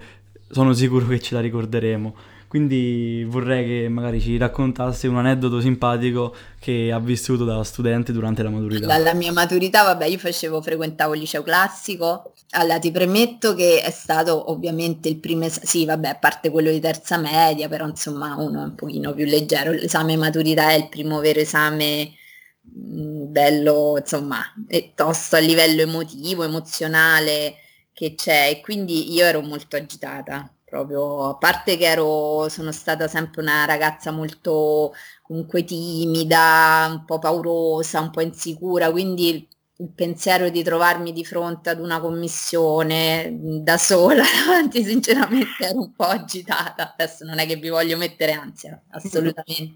sono 0.52 0.72
sicuro 0.74 1.08
che 1.08 1.20
ce 1.20 1.34
la 1.34 1.42
ricorderemo. 1.42 2.38
Quindi 2.50 3.24
vorrei 3.30 3.64
che 3.64 3.90
magari 3.90 4.20
ci 4.20 4.36
raccontassi 4.36 5.06
un 5.06 5.18
aneddoto 5.18 5.62
simpatico 5.62 6.36
che 6.60 6.92
ha 6.92 6.98
vissuto 6.98 7.46
da 7.46 7.64
studente 7.64 8.12
durante 8.12 8.42
la 8.42 8.50
maturità. 8.50 8.88
Dalla 8.88 9.14
mia 9.14 9.32
maturità, 9.32 9.84
vabbè, 9.84 10.08
io 10.08 10.18
facevo, 10.18 10.60
frequentavo 10.60 11.14
il 11.14 11.20
liceo 11.20 11.44
classico. 11.44 12.34
Allora 12.54 12.80
ti 12.80 12.90
premetto 12.90 13.54
che 13.54 13.84
è 13.84 13.92
stato 13.92 14.50
ovviamente 14.50 15.10
il 15.10 15.20
primo 15.20 15.46
esame, 15.46 15.68
sì 15.68 15.86
vabbè, 15.86 16.08
a 16.08 16.16
parte 16.16 16.50
quello 16.50 16.72
di 16.72 16.80
terza 16.80 17.18
media, 17.18 17.68
però 17.68 17.86
insomma 17.86 18.36
uno 18.40 18.62
è 18.62 18.64
un 18.64 18.74
pochino 18.74 19.14
più 19.14 19.26
leggero. 19.26 19.70
L'esame 19.70 20.18
maturità 20.18 20.72
è 20.72 20.74
il 20.74 20.90
primo 20.90 21.20
vero 21.20 21.42
esame 21.42 22.14
mm, 22.68 23.32
bello, 23.32 23.96
insomma, 24.00 24.40
tosto 24.96 25.36
a 25.36 25.40
livello 25.40 25.84
emotivo, 25.84 26.44
emozionale 26.44 27.58
che 27.94 28.16
c'è 28.16 28.50
e 28.50 28.62
quindi 28.62 29.14
io 29.14 29.26
ero 29.26 29.42
molto 29.42 29.76
agitata 29.76 30.52
proprio 30.70 31.30
a 31.30 31.38
parte 31.38 31.78
che 31.78 31.86
ero, 31.86 32.48
sono 32.50 32.72
stata 32.72 33.08
sempre 33.08 33.42
una 33.42 33.66
ragazza 33.66 34.12
molto 34.12 34.94
comunque 35.24 35.64
timida, 35.64 36.88
un 36.92 37.06
po' 37.06 37.20
paurosa, 37.20 38.00
un 38.00 38.12
po' 38.12 38.22
insicura, 38.22 38.92
quindi 38.92 39.48
il 39.82 39.92
pensiero 39.94 40.50
di 40.50 40.62
trovarmi 40.64 41.14
di 41.14 41.24
fronte 41.26 41.70
ad 41.70 41.80
una 41.80 42.00
commissione 42.02 43.38
da 43.64 43.78
sola 43.78 44.24
davanti 44.46 44.84
sinceramente 44.84 45.66
ero 45.66 45.80
un 45.80 45.94
po' 45.96 46.06
agitata. 46.06 46.94
Adesso 46.94 47.26
non 47.26 47.40
è 47.40 47.48
che 47.48 47.56
vi 47.56 47.70
voglio 47.70 47.98
mettere 47.98 48.34
ansia 48.34 48.82
assolutamente. 48.90 49.76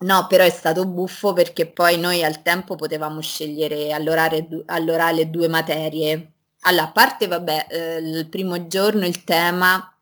No 0.00 0.26
però 0.28 0.44
è 0.44 0.50
stato 0.50 0.86
buffo 0.86 1.32
perché 1.34 1.66
poi 1.70 1.98
noi 1.98 2.24
al 2.24 2.42
tempo 2.42 2.74
potevamo 2.74 3.20
scegliere 3.20 3.92
all'orale, 3.92 4.48
all'orale 4.66 5.28
due 5.28 5.48
materie 5.48 6.32
allora, 6.62 6.84
a 6.84 6.92
parte, 6.92 7.26
vabbè, 7.26 7.66
eh, 7.70 7.96
il 7.98 8.28
primo 8.28 8.66
giorno 8.66 9.06
il 9.06 9.24
tema, 9.24 9.96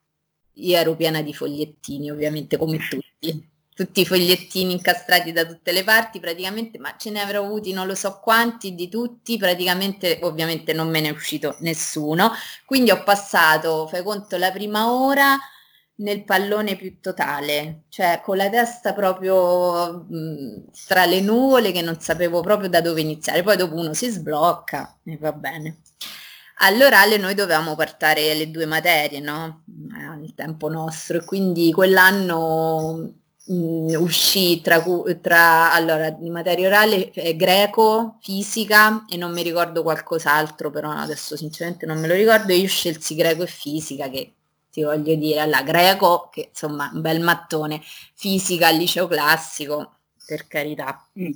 io 0.54 0.76
ero 0.76 0.96
piena 0.96 1.22
di 1.22 1.32
fogliettini, 1.32 2.10
ovviamente 2.10 2.56
come 2.56 2.78
tutti, 2.88 3.48
tutti 3.74 4.00
i 4.00 4.04
fogliettini 4.06 4.72
incastrati 4.72 5.30
da 5.32 5.46
tutte 5.46 5.70
le 5.72 5.84
parti 5.84 6.18
praticamente, 6.18 6.78
ma 6.78 6.96
ce 6.98 7.10
ne 7.10 7.20
avrò 7.20 7.44
avuti 7.44 7.72
non 7.72 7.86
lo 7.86 7.94
so 7.94 8.18
quanti 8.20 8.74
di 8.74 8.88
tutti, 8.88 9.36
praticamente 9.38 10.18
ovviamente 10.22 10.72
non 10.72 10.88
me 10.88 11.00
ne 11.00 11.08
è 11.08 11.12
uscito 11.12 11.56
nessuno, 11.60 12.32
quindi 12.64 12.90
ho 12.90 13.02
passato, 13.04 13.86
fai 13.86 14.02
conto, 14.02 14.36
la 14.36 14.50
prima 14.50 14.90
ora 14.92 15.38
nel 16.00 16.24
pallone 16.24 16.76
più 16.76 17.00
totale, 17.00 17.84
cioè 17.88 18.20
con 18.24 18.36
la 18.36 18.48
testa 18.48 18.92
proprio 18.94 20.04
mh, 20.08 20.70
tra 20.86 21.04
le 21.06 21.20
nuvole 21.20 21.72
che 21.72 21.82
non 21.82 22.00
sapevo 22.00 22.40
proprio 22.40 22.68
da 22.68 22.80
dove 22.80 23.00
iniziare, 23.00 23.42
poi 23.42 23.56
dopo 23.56 23.74
uno 23.76 23.94
si 23.94 24.08
sblocca 24.08 24.98
e 25.04 25.16
va 25.18 25.32
bene. 25.32 25.78
All'orale 26.60 27.18
noi 27.18 27.34
dovevamo 27.34 27.74
portare 27.76 28.34
le 28.34 28.50
due 28.50 28.66
materie, 28.66 29.20
no? 29.20 29.62
Al 29.92 30.34
tempo 30.34 30.68
nostro, 30.68 31.18
e 31.18 31.24
quindi 31.24 31.72
quell'anno 31.72 33.12
mh, 33.44 33.54
mm, 33.54 33.94
uscì 33.96 34.60
tra, 34.60 34.82
tra, 35.20 35.72
allora, 35.72 36.10
di 36.10 36.30
materia 36.30 36.66
orale 36.66 37.12
eh, 37.12 37.36
greco, 37.36 38.18
fisica 38.22 39.04
e 39.08 39.16
non 39.16 39.32
mi 39.32 39.42
ricordo 39.42 39.82
qualcos'altro, 39.82 40.70
però 40.70 40.90
adesso 40.90 41.36
sinceramente 41.36 41.86
non 41.86 41.98
me 42.00 42.08
lo 42.08 42.14
ricordo, 42.14 42.52
io 42.52 42.66
scelsi 42.66 43.14
greco 43.14 43.44
e 43.44 43.46
fisica 43.46 44.08
che 44.08 44.32
ti 44.70 44.82
voglio 44.82 45.14
dire, 45.14 45.40
alla 45.40 45.62
greco, 45.62 46.28
che 46.32 46.48
insomma 46.50 46.90
un 46.92 47.00
bel 47.00 47.20
mattone, 47.20 47.80
fisica 48.14 48.68
al 48.68 48.76
liceo 48.76 49.06
classico, 49.06 49.92
per 50.26 50.46
carità. 50.46 51.06
Mm. 51.18 51.30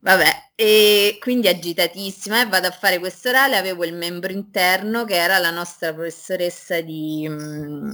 Vabbè, 0.00 0.50
e 0.54 1.18
quindi 1.20 1.48
agitatissima 1.48 2.42
e 2.42 2.46
vado 2.46 2.68
a 2.68 2.70
fare 2.70 2.98
questo 3.00 3.28
orale, 3.30 3.56
avevo 3.56 3.84
il 3.84 3.94
membro 3.94 4.32
interno 4.32 5.04
che 5.04 5.14
era 5.14 5.38
la 5.38 5.50
nostra 5.50 5.92
professoressa 5.92 6.80
di, 6.80 7.26
mm, 7.28 7.90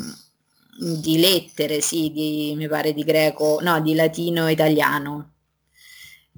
di 1.03 1.19
lettere, 1.19 1.81
sì, 1.81 2.11
di, 2.13 2.55
mi 2.57 2.69
pare 2.69 2.93
di 2.93 3.03
greco, 3.05 3.59
no, 3.63 3.81
di 3.81 3.95
latino 3.95 4.49
italiano. 4.49 5.34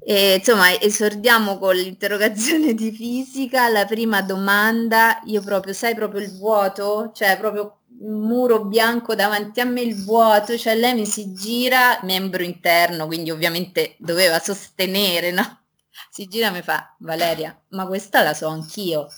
E, 0.08 0.36
insomma, 0.36 0.72
esordiamo 0.78 1.58
con 1.58 1.74
l'interrogazione 1.74 2.74
di 2.74 2.92
fisica, 2.92 3.68
la 3.68 3.84
prima 3.86 4.22
domanda, 4.22 5.20
io 5.24 5.42
proprio, 5.42 5.72
sai 5.72 5.96
proprio 5.96 6.20
il 6.20 6.30
vuoto? 6.38 7.10
Cioè 7.12 7.36
proprio 7.36 7.80
un 7.98 8.20
muro 8.20 8.64
bianco 8.66 9.16
davanti 9.16 9.58
a 9.58 9.64
me, 9.64 9.80
il 9.80 10.00
vuoto, 10.04 10.56
cioè 10.56 10.76
lei 10.76 10.94
mi 10.94 11.06
si 11.06 11.32
gira, 11.32 11.98
membro 12.04 12.44
interno, 12.44 13.06
quindi 13.06 13.32
ovviamente 13.32 13.96
doveva 13.98 14.38
sostenere, 14.38 15.32
no? 15.32 15.62
Si 16.08 16.26
gira 16.26 16.48
e 16.48 16.50
mi 16.52 16.62
fa, 16.62 16.94
Valeria, 17.00 17.60
ma 17.70 17.84
questa 17.88 18.22
la 18.22 18.32
so 18.32 18.46
anch'io. 18.46 19.08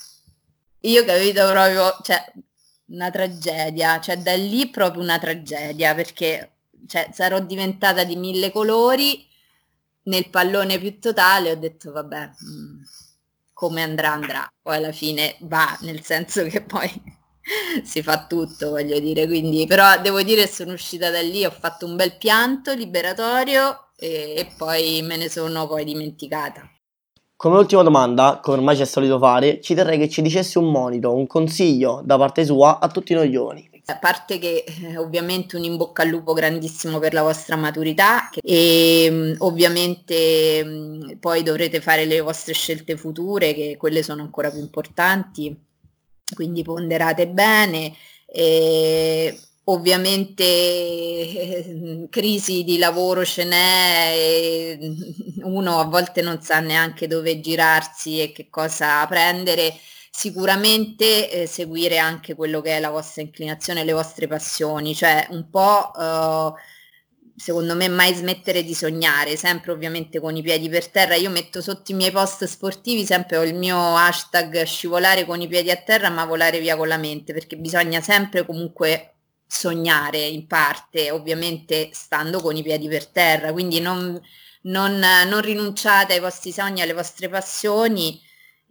Io 0.81 1.05
capito 1.05 1.47
proprio, 1.51 1.99
cioè, 2.03 2.33
una 2.87 3.11
tragedia, 3.11 4.01
cioè 4.01 4.17
da 4.17 4.35
lì 4.35 4.71
proprio 4.71 5.03
una 5.03 5.19
tragedia, 5.19 5.95
perché 5.95 6.53
cioè, 6.87 7.11
sarò 7.13 7.41
diventata 7.41 8.05
di 8.05 8.17
mille 8.17 8.51
colori 8.51 9.28
nel 10.09 10.29
pallone 10.31 10.79
più 10.79 10.99
totale, 10.99 11.53
ho 11.53 11.57
detto 11.57 11.93
vabbè, 11.93 12.31
mh, 12.39 12.51
mm, 12.51 12.83
come 13.53 13.83
andrà 13.83 14.13
andrà, 14.13 14.53
poi 14.61 14.77
alla 14.77 14.93
fine 14.93 15.37
va, 15.41 15.77
nel 15.83 16.03
senso 16.03 16.45
che 16.45 16.63
poi 16.63 16.91
si 17.85 18.03
fa 18.03 18.27
tutto, 18.27 18.71
voglio 18.71 18.99
dire, 18.99 19.27
quindi 19.27 19.67
però 19.67 20.01
devo 20.01 20.23
dire 20.23 20.47
sono 20.47 20.73
uscita 20.73 21.11
da 21.11 21.21
lì, 21.21 21.45
ho 21.45 21.51
fatto 21.51 21.87
un 21.87 21.97
bel 21.97 22.17
pianto 22.19 22.73
liberatorio 22.75 23.91
e, 23.97 24.35
e 24.37 24.53
poi 24.57 25.03
me 25.03 25.17
ne 25.17 25.29
sono 25.29 25.67
poi 25.67 25.85
dimenticata. 25.85 26.69
Come 27.37 27.59
ultima 27.59 27.83
domanda, 27.83 28.41
come 28.43 28.57
ormai 28.57 28.75
ci 28.75 28.83
è 28.83 28.85
solito 28.85 29.19
fare, 29.19 29.61
ci 29.61 29.75
terrei 29.75 29.97
che 29.97 30.09
ci 30.09 30.23
dicessi 30.23 30.59
un 30.59 30.71
monito, 30.73 31.15
un 31.15 31.29
consiglio 31.29 32.01
da 32.05 32.17
parte 32.19 32.45
sua 32.45 32.81
a 32.81 32.89
tutti 32.89 33.15
noi 33.15 33.31
giovani. 33.31 33.71
A 33.91 33.97
parte 33.97 34.39
che 34.39 34.65
eh, 34.67 34.99
ovviamente 34.99 35.57
un 35.57 35.65
in 35.65 35.79
bocca 35.79 36.03
al 36.03 36.09
lupo 36.09 36.35
grandissimo 36.35 36.99
per 36.99 37.15
la 37.15 37.23
vostra 37.23 37.57
maturità 37.57 38.29
e 38.43 39.09
mh, 39.11 39.37
ovviamente 39.39 40.63
mh, 40.63 41.17
poi 41.19 41.43
dovrete 41.43 41.81
fare 41.81 42.05
le 42.05 42.21
vostre 42.21 42.53
scelte 42.53 42.99
future 42.99 43.55
che 43.55 43.77
quelle 43.79 44.03
sono 44.03 44.21
ancora 44.21 44.51
più 44.51 44.61
importanti, 44.61 45.59
quindi 46.35 46.63
ponderate 46.63 47.29
bene. 47.29 47.95
E 48.27 49.39
ovviamente 49.71 50.45
eh, 50.45 52.07
crisi 52.11 52.65
di 52.65 52.79
lavoro 52.79 53.25
ce 53.25 53.45
n'è 53.45 54.13
e 54.15 54.95
uno 55.43 55.79
a 55.79 55.85
volte 55.85 56.23
non 56.23 56.41
sa 56.43 56.61
neanche 56.61 57.07
dove 57.07 57.41
girarsi 57.41 58.21
e 58.21 58.33
che 58.33 58.49
cosa 58.51 59.07
prendere. 59.07 59.75
Sicuramente 60.11 61.31
eh, 61.31 61.47
seguire 61.47 61.99
anche 61.99 62.35
quello 62.35 62.61
che 62.61 62.77
è 62.77 62.81
la 62.81 62.91
vostra 62.91 63.23
inclinazione 63.23 63.85
le 63.85 63.93
vostre 63.93 64.27
passioni 64.27 64.93
cioè 64.95 65.27
un 65.31 65.49
po' 65.49 65.93
eh, 65.95 66.53
secondo 67.37 67.77
me 67.77 67.89
mai 67.89 68.15
smettere 68.15 68.65
di 68.65 68.75
sognare 68.75 69.37
sempre 69.37 69.71
ovviamente 69.73 70.19
con 70.19 70.35
i 70.37 70.43
piedi 70.43 70.69
per 70.69 70.89
terra. 70.89 71.15
Io 71.15 71.31
metto 71.31 71.61
sotto 71.61 71.93
i 71.93 71.95
miei 71.95 72.11
post 72.11 72.45
sportivi 72.47 73.05
sempre 73.05 73.47
il 73.47 73.55
mio 73.55 73.77
hashtag 73.97 74.63
scivolare 74.65 75.25
con 75.25 75.41
i 75.41 75.47
piedi 75.47 75.71
a 75.71 75.77
terra 75.77 76.11
ma 76.11 76.25
volare 76.25 76.59
via 76.59 76.77
con 76.77 76.89
la 76.89 76.97
mente 76.97 77.33
perché 77.33 77.57
bisogna 77.57 78.01
sempre 78.01 78.45
comunque 78.45 79.18
sognare 79.49 80.19
in 80.19 80.47
parte, 80.47 81.11
ovviamente 81.11 81.89
stando 81.93 82.41
con 82.41 82.55
i 82.57 82.63
piedi 82.63 82.87
per 82.87 83.07
terra, 83.07 83.51
quindi 83.53 83.81
non, 83.81 84.21
non, 84.63 84.99
non 84.99 85.41
rinunciate 85.41 86.13
ai 86.13 86.21
vostri 86.21 86.53
sogni, 86.53 86.83
alle 86.83 86.93
vostre 86.93 87.29
passioni 87.29 88.21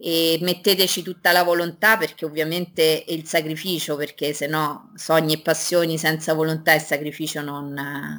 e 0.00 0.38
metteteci 0.40 1.02
tutta 1.02 1.32
la 1.32 1.42
volontà 1.42 1.96
perché 1.96 2.24
ovviamente 2.24 3.04
è 3.04 3.12
il 3.12 3.26
sacrificio, 3.26 3.96
perché 3.96 4.32
se 4.32 4.46
no 4.46 4.92
sogni 4.94 5.34
e 5.34 5.40
passioni 5.40 5.98
senza 5.98 6.34
volontà 6.34 6.72
e 6.74 6.78
sacrificio 6.78 7.42
non, 7.42 7.72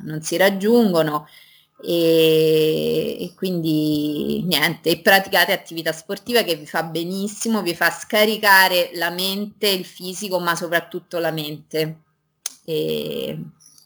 non 0.03 0.21
si 0.21 0.37
raggiungono. 0.37 1.27
E, 1.81 3.23
e, 3.23 3.33
quindi 3.35 4.43
niente, 4.43 4.89
e 4.89 4.99
praticate 4.99 5.53
attività 5.53 5.93
sportiva 5.93 6.43
che 6.43 6.55
vi 6.55 6.65
fa 6.65 6.83
benissimo, 6.83 7.61
vi 7.61 7.73
fa 7.73 7.89
scaricare 7.89 8.91
la 8.95 9.09
mente, 9.09 9.69
il 9.69 9.85
fisico, 9.85 10.39
ma 10.39 10.55
soprattutto 10.55 11.19
la 11.19 11.31
mente 11.31 12.01
e, 12.69 13.39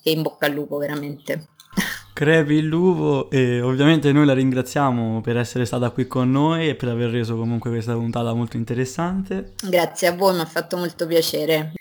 e 0.04 0.12
in 0.12 0.22
bocca 0.22 0.46
al 0.46 0.54
lupo 0.54 0.78
veramente. 0.78 1.48
Crepi 2.14 2.54
il 2.54 2.66
lupo 2.66 3.30
e 3.32 3.62
ovviamente 3.62 4.12
noi 4.12 4.26
la 4.26 4.34
ringraziamo 4.34 5.22
per 5.22 5.38
essere 5.38 5.66
stata 5.66 5.90
qui 5.90 6.06
con 6.06 6.30
noi 6.30 6.70
e 6.70 6.76
per 6.76 6.90
aver 6.90 7.10
reso 7.10 7.36
comunque 7.36 7.72
questa 7.72 7.94
puntata 7.94 8.34
molto 8.34 8.58
interessante. 8.58 9.54
Grazie 9.68 10.08
a 10.10 10.16
voi, 10.16 10.36
mi 10.36 10.42
ha 10.42 10.46
fatto 10.46 10.78
molto 10.78 11.08
piacere. 11.08 11.74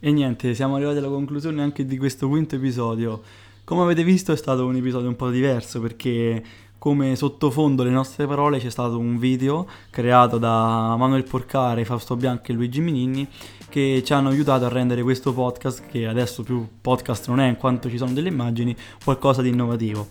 E 0.00 0.12
niente, 0.12 0.54
siamo 0.54 0.76
arrivati 0.76 0.98
alla 0.98 1.08
conclusione 1.08 1.62
anche 1.62 1.86
di 1.86 1.96
questo 1.96 2.28
quinto 2.28 2.56
episodio. 2.56 3.22
Come 3.64 3.82
avete 3.82 4.02
visto 4.02 4.32
è 4.32 4.36
stato 4.36 4.66
un 4.66 4.76
episodio 4.76 5.08
un 5.08 5.16
po' 5.16 5.30
diverso 5.30 5.80
perché 5.80 6.42
come 6.78 7.16
sottofondo 7.16 7.82
le 7.82 7.90
nostre 7.90 8.26
parole 8.26 8.58
c'è 8.58 8.70
stato 8.70 8.98
un 8.98 9.18
video 9.18 9.66
creato 9.90 10.38
da 10.38 10.94
Manuel 10.96 11.24
Porcare, 11.24 11.84
Fausto 11.84 12.16
Bianchi 12.16 12.52
e 12.52 12.54
Luigi 12.54 12.80
Mininni 12.80 13.28
che 13.68 14.02
ci 14.04 14.12
hanno 14.12 14.30
aiutato 14.30 14.64
a 14.64 14.68
rendere 14.68 15.02
questo 15.02 15.32
podcast, 15.32 15.86
che 15.86 16.06
adesso 16.06 16.42
più 16.42 16.66
podcast 16.80 17.28
non 17.28 17.40
è 17.40 17.48
in 17.48 17.56
quanto 17.56 17.90
ci 17.90 17.98
sono 17.98 18.12
delle 18.12 18.28
immagini, 18.28 18.74
qualcosa 19.04 19.42
di 19.42 19.50
innovativo. 19.50 20.06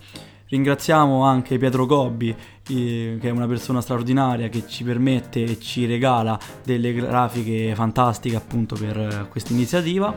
Ringraziamo 0.48 1.24
anche 1.24 1.58
Pietro 1.58 1.84
Gobbi, 1.84 2.34
che 2.62 3.18
è 3.20 3.30
una 3.30 3.46
persona 3.46 3.82
straordinaria 3.82 4.48
che 4.48 4.66
ci 4.66 4.82
permette 4.82 5.44
e 5.44 5.60
ci 5.60 5.84
regala 5.84 6.38
delle 6.64 6.94
grafiche 6.94 7.74
fantastiche 7.74 8.36
appunto 8.36 8.74
per 8.74 9.26
questa 9.30 9.52
iniziativa. 9.52 10.14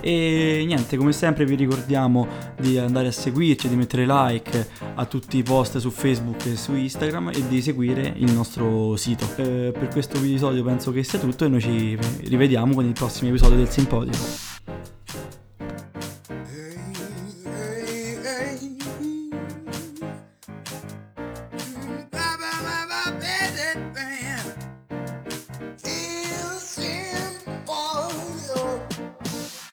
E 0.00 0.64
niente, 0.66 0.96
come 0.96 1.12
sempre 1.12 1.44
vi 1.44 1.54
ricordiamo 1.54 2.26
di 2.58 2.78
andare 2.78 3.08
a 3.08 3.12
seguirci, 3.12 3.68
di 3.68 3.76
mettere 3.76 4.06
like 4.06 4.68
a 4.94 5.04
tutti 5.04 5.36
i 5.36 5.42
post 5.42 5.76
su 5.76 5.90
Facebook 5.90 6.46
e 6.46 6.56
su 6.56 6.74
Instagram 6.74 7.30
e 7.34 7.46
di 7.46 7.60
seguire 7.60 8.14
il 8.16 8.32
nostro 8.32 8.96
sito. 8.96 9.26
Eh, 9.36 9.70
per 9.72 9.88
questo 9.88 10.16
episodio 10.16 10.64
penso 10.64 10.92
che 10.92 11.02
sia 11.04 11.18
tutto 11.18 11.44
e 11.44 11.48
noi 11.48 11.60
ci 11.60 11.98
rivediamo 12.24 12.72
con 12.72 12.86
il 12.86 12.92
prossimo 12.92 13.28
episodio 13.28 13.56
del 13.56 13.68
Simpodio. 13.68 14.93